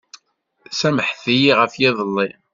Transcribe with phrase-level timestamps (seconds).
[0.79, 2.29] Samḥemt-iyi ɣef yiḍelli.